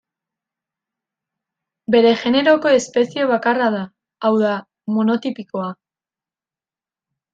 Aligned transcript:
Bere 1.95 2.13
generoko 2.21 2.71
espezie 2.77 3.27
bakarra 3.33 3.67
da, 3.77 3.83
hau 4.29 4.33
da, 4.45 4.57
monotipikoa. 4.97 5.69